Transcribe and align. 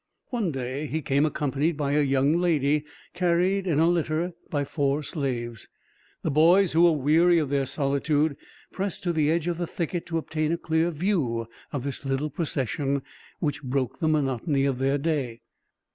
One 0.31 0.51
day 0.51 0.87
he 0.87 1.03
came 1.03 1.27
accompanied 1.27 1.77
by 1.77 1.91
a 1.91 2.01
young 2.01 2.35
lady, 2.37 2.85
carried 3.13 3.67
in 3.67 3.77
a 3.77 3.87
litter 3.87 4.33
by 4.49 4.63
four 4.63 5.03
slaves. 5.03 5.67
The 6.23 6.31
boys, 6.31 6.71
who 6.71 6.85
were 6.85 6.91
weary 6.99 7.37
of 7.37 7.49
their 7.49 7.67
solitude, 7.67 8.35
pressed 8.73 9.03
to 9.03 9.13
the 9.13 9.29
edge 9.29 9.47
of 9.47 9.59
the 9.59 9.67
thicket 9.67 10.07
to 10.07 10.17
obtain 10.17 10.51
a 10.51 10.57
clear 10.57 10.89
view 10.89 11.45
of 11.71 11.83
this 11.83 12.03
little 12.03 12.31
procession, 12.31 13.03
which 13.37 13.61
broke 13.61 13.99
the 13.99 14.07
monotony 14.07 14.65
of 14.65 14.79
their 14.79 14.97
day. 14.97 15.43